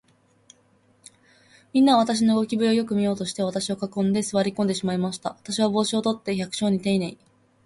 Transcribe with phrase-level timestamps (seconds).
[1.73, 5.37] みんなは、私の動きぶりをよく見ようとして、私を囲んで、坐り込んでしまいました。
[5.43, 7.31] 私は帽子を取って、百姓にていねいに、おじぎをしました。